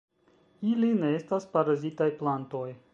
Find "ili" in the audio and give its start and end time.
0.69-0.89